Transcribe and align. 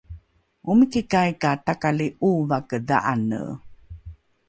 omikikai 0.71 1.31
ka 1.41 1.51
takali 1.65 2.07
’ovake 2.27 2.77
dha’ane 2.87 3.41